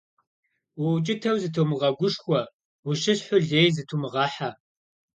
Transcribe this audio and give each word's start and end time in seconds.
УукӀытэу 0.83 1.37
зытумыгъэгушхуэ, 1.41 2.41
ущысхьу 2.89 3.39
лей 3.49 3.69
зытумыгъэхьэ. 3.75 4.49